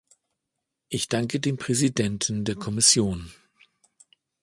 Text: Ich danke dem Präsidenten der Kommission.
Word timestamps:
Ich 0.89 1.09
danke 1.09 1.39
dem 1.39 1.57
Präsidenten 1.57 2.43
der 2.43 2.55
Kommission. 2.55 3.31